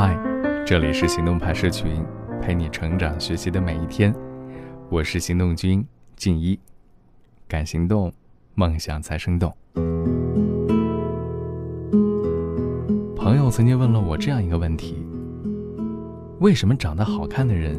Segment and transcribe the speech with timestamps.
[0.00, 0.16] 嗨，
[0.64, 2.04] 这里是行动派社群，
[2.40, 4.14] 陪你成长学习的每一天。
[4.88, 6.56] 我是行动君静一，
[7.48, 8.12] 敢行动，
[8.54, 9.52] 梦想才生动。
[13.16, 15.04] 朋友曾经问了我这样一个问题：
[16.38, 17.76] 为什么长得好看的人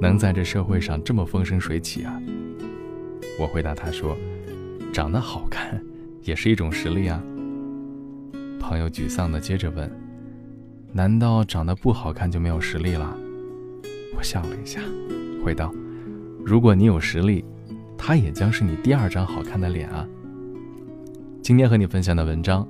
[0.00, 2.22] 能在这社会上这么风生水起啊？
[3.40, 4.16] 我回答他说：
[4.92, 5.84] 长得好看
[6.22, 7.20] 也是一种实力啊。
[8.60, 10.05] 朋友沮丧的接着问。
[10.96, 13.14] 难道长得不好看就没有实力了？
[14.16, 14.80] 我笑了一下，
[15.44, 15.70] 回道
[16.42, 17.44] ：“如果你有实力，
[17.98, 20.08] 他也将是你第二张好看的脸啊。”
[21.44, 22.66] 今天和你分享的文章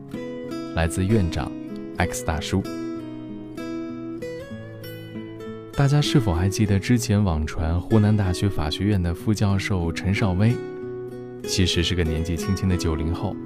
[0.74, 1.52] 来自院长
[1.98, 2.64] X 大叔。
[5.76, 10.52] 大家是否还记得之前网传湖南大学法学院的副教授陈少威，
[11.44, 13.36] 其实是个年纪轻轻的九零后，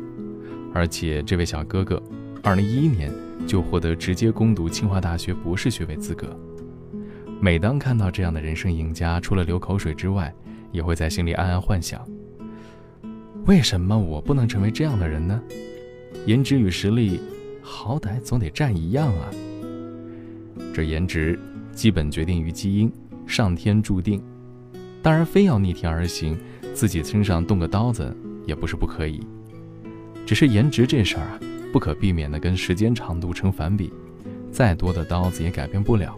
[0.73, 2.03] 而且这位小哥哥，
[2.43, 3.13] 二零一一年。
[3.47, 6.39] 就获得直接攻读清华大学博士学位资格。
[7.41, 10.33] 每当看到这样的人生赢家，除了流口水之外，
[10.71, 12.01] 也会在心里暗暗幻想：
[13.47, 15.43] 为什么我不能成为这样的人呢？
[16.27, 17.19] 颜值与实力，
[17.63, 19.31] 好歹总得占一样啊！
[20.73, 21.37] 这颜值
[21.73, 22.93] 基本决定于基因，
[23.27, 24.23] 上天注定。
[25.03, 26.39] 当然，非要逆天而行，
[26.75, 28.15] 自己身上动个刀子
[28.47, 29.21] 也不是不可以。
[30.25, 31.41] 只是颜值这事儿啊。
[31.73, 33.93] 不可避免的跟时间长度成反比，
[34.51, 36.15] 再多的刀子也改变不了。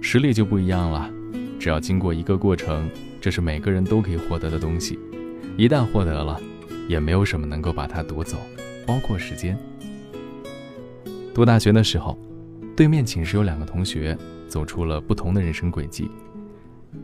[0.00, 1.10] 实力就不一样了，
[1.58, 2.88] 只要经过一个过程，
[3.20, 4.98] 这是每个人都可以获得的东西。
[5.56, 6.40] 一旦获得了，
[6.88, 8.38] 也没有什么能够把它夺走，
[8.86, 9.58] 包括时间。
[11.34, 12.18] 读大学的时候，
[12.76, 14.16] 对面寝室有两个同学
[14.48, 16.10] 走出了不同的人生轨迹。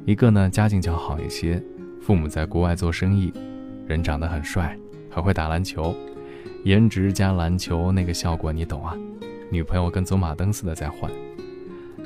[0.05, 1.63] 一个呢家境较好一些，
[2.01, 3.33] 父母在国外做生意，
[3.87, 4.79] 人长得很帅，
[5.11, 5.95] 很会打篮球。
[6.67, 8.93] 颜值加篮球那个效果你懂啊？
[9.53, 11.09] 女朋友跟走马灯似的在换。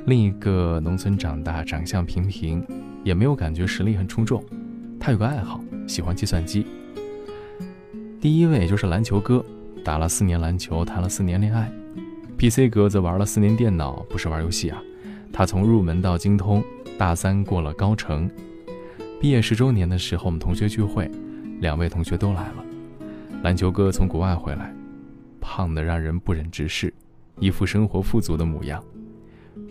[0.05, 2.63] 另一个农村长大，长相平平，
[3.03, 4.45] 也没有感觉实力很出众。
[5.01, 6.67] 他有个爱好，喜欢计算机。
[8.21, 9.43] 第一位就是篮球哥，
[9.83, 11.73] 打了四年篮球，谈了四年恋爱。
[12.37, 14.79] PC 哥则玩了四年电脑，不是玩游戏啊。
[15.33, 16.63] 他从入门到精通，
[16.99, 18.31] 大三过了高成。
[19.19, 21.11] 毕业十周年的时候，我们同学聚会，
[21.61, 22.65] 两位同学都来了。
[23.43, 24.75] 篮球哥从国外回来，
[25.41, 26.93] 胖得让人不忍直视，
[27.39, 28.85] 一副生活富足的模样。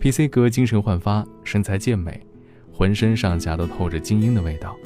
[0.00, 2.20] PC 哥精神焕发，身材健美，
[2.72, 4.76] 浑身上下都透着精英的味道。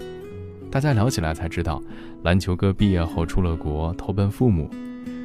[0.70, 1.82] 大家聊起来才知道，
[2.24, 4.68] 篮球哥毕业后出了国，投奔父母，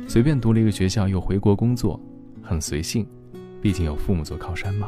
[0.08, 2.00] 随便读了一个学校又回国工作，
[2.42, 3.06] 很随性，
[3.62, 4.88] 毕竟有父母做靠山嘛。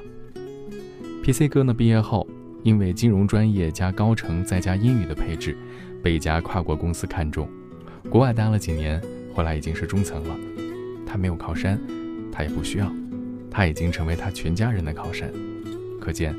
[1.25, 2.25] PC 哥呢，毕业后
[2.63, 5.57] 因为金融专业加高成再加英语的配置，
[6.01, 7.49] 被一家跨国公司看中。
[8.09, 9.01] 国外待了几年，
[9.33, 10.35] 回来已经是中层了。
[11.05, 11.79] 他没有靠山，
[12.31, 12.91] 他也不需要，
[13.49, 15.31] 他已经成为他全家人的靠山。
[15.99, 16.35] 可见，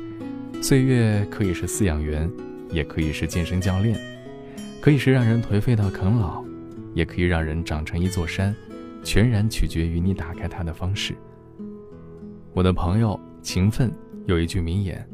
[0.61, 2.29] 岁月可以是饲养员，
[2.69, 3.99] 也可以是健身教练，
[4.81, 6.43] 可以是让人颓废到啃老，
[6.93, 8.55] 也可以让人长成一座山，
[9.03, 11.15] 全然取决于你打开它的方式。
[12.53, 13.91] 我的朋友勤奋
[14.25, 15.07] 有一句名言：“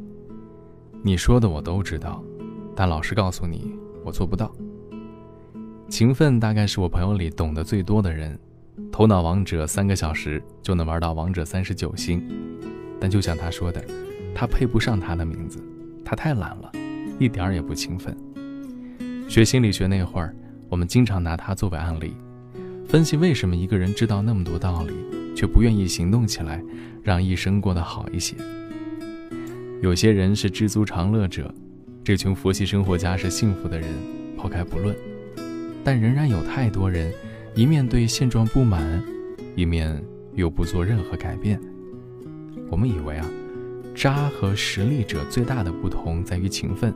[1.03, 2.23] 你说的我都知道，
[2.75, 3.73] 但老实告诉你，
[4.03, 4.53] 我做不到。”
[5.89, 8.37] 勤奋大概是我朋友里懂得最多的人，
[8.91, 12.23] 头脑王者三个小时就能玩到王者三十九星，
[13.01, 13.83] 但就像他说的，
[14.35, 15.59] 他配不上他的名字，
[16.05, 16.71] 他太懒了，
[17.17, 18.15] 一点儿也不勤奋。
[19.27, 20.33] 学心理学那会儿，
[20.69, 22.13] 我们经常拿他作为案例，
[22.87, 24.93] 分析为什么一个人知道那么多道理，
[25.35, 26.63] 却不愿意行动起来，
[27.01, 28.35] 让一生过得好一些。
[29.81, 31.51] 有些人是知足常乐者，
[32.03, 33.89] 这群佛系生活家是幸福的人，
[34.37, 34.95] 抛开不论。
[35.83, 37.13] 但仍然有太多人，
[37.55, 39.03] 一面对现状不满，
[39.55, 40.03] 一面
[40.33, 41.59] 又不做任何改变。
[42.69, 43.25] 我们以为啊，
[43.95, 46.93] 渣和实力者最大的不同在于勤奋，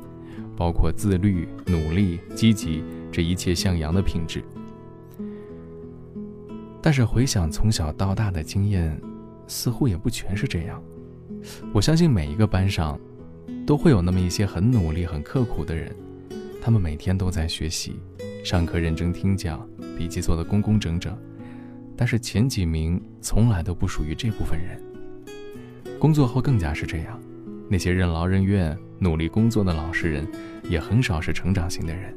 [0.55, 4.43] 包括自律、努力、积极这一切向阳的品质。
[6.81, 8.99] 但是回想从小到大的经验，
[9.47, 10.83] 似乎也不全是这样。
[11.73, 12.99] 我相信每一个班上，
[13.65, 15.95] 都会有那么一些很努力、很刻苦的人，
[16.61, 17.95] 他们每天都在学习。
[18.43, 19.65] 上课认真听讲，
[19.97, 21.17] 笔记做得工工整整，
[21.95, 24.77] 但是前几名从来都不属于这部分人。
[25.97, 27.17] 工作后更加是这样，
[27.69, 30.27] 那些任劳任怨、努力工作的老实人，
[30.69, 32.13] 也很少是成长型的人。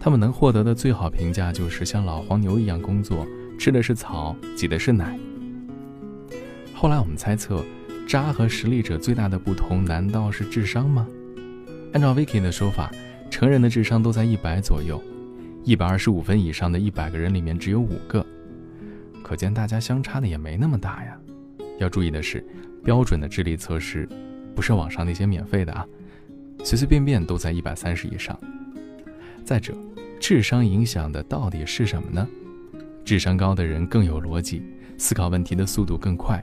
[0.00, 3.26] 他们能获得的最好评价就是像老黄牛一样工作，
[3.58, 5.20] 吃的是草，挤的是奶。
[6.72, 7.62] 后来我们猜测，
[8.08, 11.06] 渣和实力者最大的不同，难道是智商吗？
[11.92, 12.90] 按照 Vicky 的说法，
[13.30, 14.98] 成人的智商都在一百左右。
[15.64, 18.26] 一百二十五分以上的一百个人里面只有五个，
[19.22, 21.16] 可见大家相差的也没那么大呀。
[21.78, 22.44] 要注意的是，
[22.82, 24.08] 标准的智力测试
[24.56, 25.86] 不是网上那些免费的啊，
[26.64, 28.36] 随随便便都在一百三十以上。
[29.44, 29.72] 再者，
[30.18, 32.26] 智商影响的到底是什么呢？
[33.04, 34.64] 智商高的人更有逻辑，
[34.98, 36.42] 思考问题的速度更快，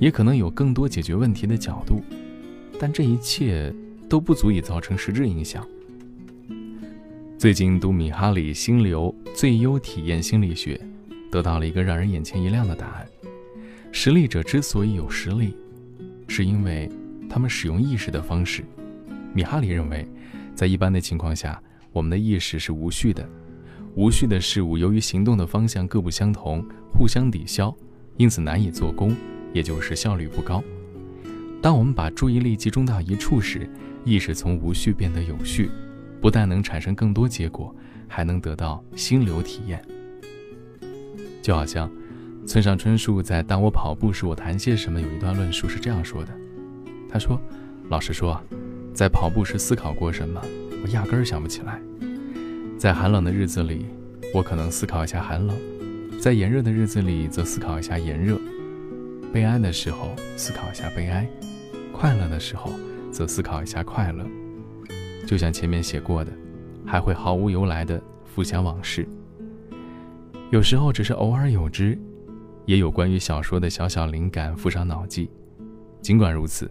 [0.00, 2.02] 也可能有更多解决问题的角度，
[2.76, 3.72] 但这一切
[4.08, 5.64] 都不足以造成实质影响。
[7.38, 10.80] 最近读米哈里心流最优体验心理学，
[11.30, 13.06] 得到了一个让人眼前一亮的答案：
[13.92, 15.54] 实力者之所以有实力，
[16.26, 16.90] 是因为
[17.30, 18.64] 他们使用意识的方式。
[19.32, 20.04] 米哈里认为，
[20.52, 21.62] 在一般的情况下，
[21.92, 23.24] 我们的意识是无序的。
[23.94, 27.72] 无序的事物，由于行动的方向各不相同，互相抵消，
[28.16, 29.14] 因此难以做功，
[29.52, 30.60] 也就是效率不高。
[31.62, 33.70] 当我们把注意力集中到一处时，
[34.04, 35.70] 意识从无序变得有序，
[36.20, 37.74] 不但能产生更多结果，
[38.06, 39.82] 还能得到心流体验。
[41.40, 41.90] 就好像
[42.46, 46.30] 村上春树在《当我跑步时，我谈些什么》有一段论述是这样说的
[47.08, 47.40] ：“他说，
[47.88, 48.40] 老实说，
[48.92, 50.40] 在跑步时思考过什么，
[50.82, 51.80] 我压根儿想不起来。”
[52.78, 53.86] 在寒冷的日子里，
[54.34, 55.56] 我可能思考一下寒冷；
[56.20, 58.38] 在炎热的日子里，则思考一下炎热。
[59.32, 61.24] 悲哀的时候，思考一下悲哀；
[61.92, 62.72] 快乐的时候，
[63.10, 64.24] 则思考一下快乐。
[65.28, 66.32] 就像前面写过的，
[66.86, 69.06] 还会毫无由来的浮想往事。
[70.50, 71.98] 有时候只是偶尔有之，
[72.64, 75.30] 也有关于小说的小小灵感附上脑际。
[76.00, 76.70] 尽管如此，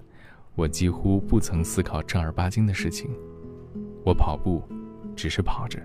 [0.55, 3.11] 我几乎不曾思考正儿八经的事情。
[4.03, 4.63] 我跑步，
[5.15, 5.79] 只是跑着。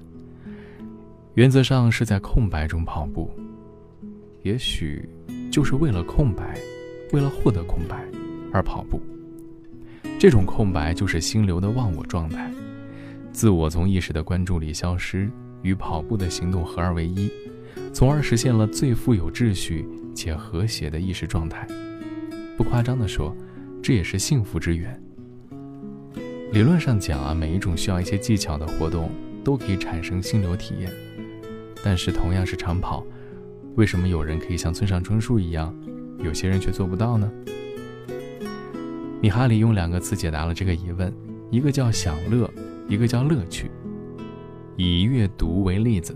[1.35, 3.31] 原则上是在空白中跑步，
[4.41, 5.07] 也许
[5.51, 6.59] 就是为了空白，
[7.13, 8.03] 为了获得空白
[8.51, 8.99] 而跑步。
[10.23, 12.49] 这种空白就是心流的忘我状态，
[13.33, 15.29] 自我从意识的关注里消失，
[15.63, 17.29] 与跑步的行动合二为一，
[17.93, 19.85] 从而实现了最富有秩序
[20.15, 21.67] 且和谐的意识状态。
[22.57, 23.37] 不夸张地说，
[23.83, 24.97] 这也是幸福之源。
[26.53, 29.11] 理论上讲啊，每一种需要一些技巧的活动
[29.43, 30.89] 都可以产生心流体验。
[31.83, 33.05] 但是同样是长跑，
[33.75, 35.75] 为什么有人可以像村上春树一样，
[36.23, 37.29] 有些人却做不到呢？
[39.23, 41.15] 米哈里用两个词解答了这个疑问，
[41.49, 42.53] 一个叫享乐，
[42.89, 43.71] 一个叫乐趣。
[44.77, 46.13] 以阅读为例子，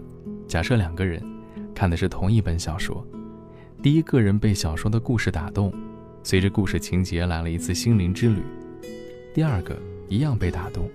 [0.48, 1.22] 假设两个人
[1.72, 3.06] 看的是同一本小说，
[3.80, 5.72] 第一个人被小说的故事打动，
[6.24, 8.40] 随着故事情节来了一次心灵之旅；
[9.32, 10.90] 第二个一样被打动，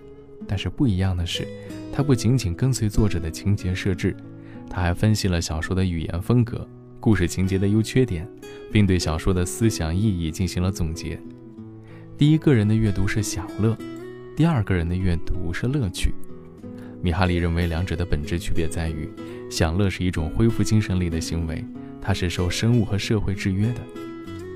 [0.45, 1.47] 但是不一样的是，
[1.93, 4.13] 他不仅仅跟随作者的情节设置。
[4.69, 6.67] 他还分析了小说的语言风格、
[6.99, 8.29] 故事情节的优缺点，
[8.69, 11.17] 并对小说的思想意义进行了总结。
[12.21, 13.75] 第一个人的阅读是享乐，
[14.35, 16.13] 第二个人的阅读是乐趣。
[17.01, 19.09] 米哈里认为，两者的本质区别在于，
[19.49, 21.65] 享乐是一种恢复精神力的行为，
[21.99, 23.81] 它是受生物和社会制约的，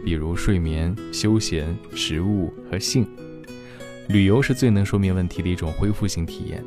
[0.06, 3.03] 比如睡眠、休闲、食物和性。
[4.09, 6.63] 旅游是最能说明问题的一种恢复性体验。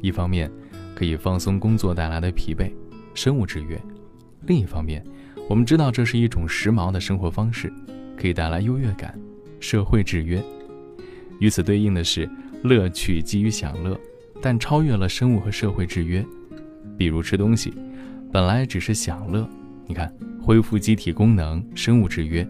[0.00, 0.50] 一方面，
[0.94, 2.72] 可以放松工作带来的疲惫，
[3.12, 3.76] 生物制约；
[4.46, 5.04] 另一方面，
[5.50, 7.70] 我们知道这是一种时髦的生活方式，
[8.16, 9.20] 可以带来优越感，
[9.62, 10.42] 社会制约。
[11.38, 12.28] 与此对应的是，
[12.62, 13.98] 乐趣基于享乐，
[14.42, 16.24] 但超越了生物和社会制约。
[16.98, 17.72] 比如吃东西，
[18.32, 19.48] 本来只是享乐，
[19.86, 20.12] 你看
[20.42, 22.44] 恢复机体功能，生物制约；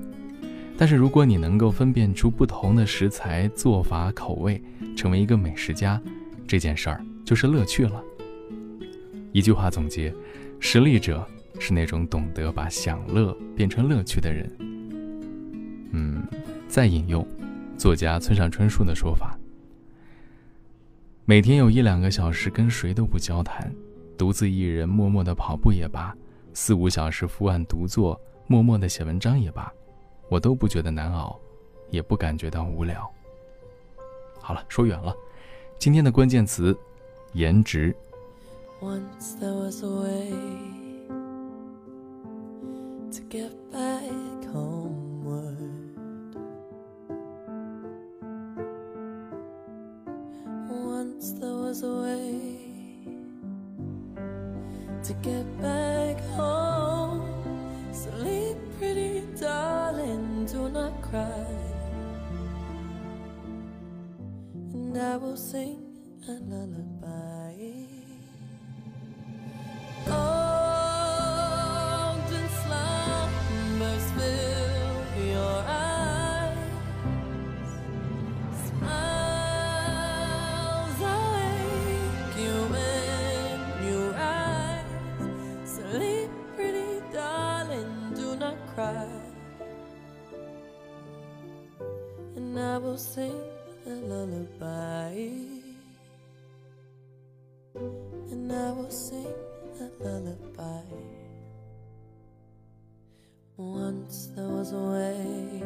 [0.76, 4.60] 但是如果你能够分辨出不同的食材、做法、口味，
[4.96, 6.00] 成为一个美食家，
[6.46, 8.02] 这件事儿就是乐趣了。
[9.32, 10.12] 一句话总结：
[10.60, 11.26] 实力者
[11.58, 14.50] 是那种懂得把享乐变成乐趣的人。
[16.72, 17.22] 再引用
[17.76, 19.38] 作家村上春树的说法：
[21.26, 23.70] 每天有一两个小时跟谁都不交谈，
[24.16, 26.16] 独自一人默默的跑步也罢，
[26.54, 29.70] 四五小时伏案独坐，默默的写文章也罢，
[30.30, 31.38] 我都不觉得难熬，
[31.90, 33.06] 也不感觉到无聊。
[34.40, 35.14] 好了，说远了，
[35.78, 36.74] 今天的关键词：
[37.34, 37.94] 颜值。
[38.80, 40.30] Once there was a way
[43.10, 44.21] to get by.
[51.72, 52.58] Once there was a way
[55.02, 57.24] to get back home.
[57.92, 61.46] Sleep, pretty darling, do not cry.
[64.74, 65.78] And I will sing
[66.28, 67.01] a lullaby.
[98.32, 99.26] And I will sing
[99.78, 100.84] a lullaby.
[103.58, 105.62] Once there was a way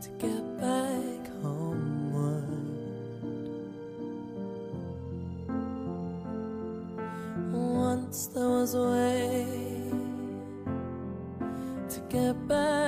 [0.00, 2.48] to get back homeward.
[7.52, 9.46] Once there was a way
[11.90, 12.81] to get back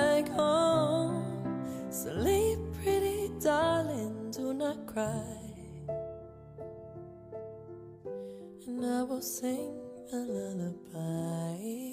[9.15, 9.79] people sing
[10.11, 11.84] a lullaby.